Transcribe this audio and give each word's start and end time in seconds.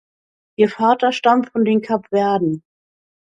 Ihr 0.57 0.67
Vater 0.69 1.11
stammt 1.11 1.51
von 1.51 1.63
den 1.63 1.83
Kapverden. 1.83 2.63